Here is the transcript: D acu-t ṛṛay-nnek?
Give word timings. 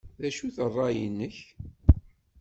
D 0.21 0.23
acu-t 0.27 0.57
ṛṛay-nnek? 0.69 1.37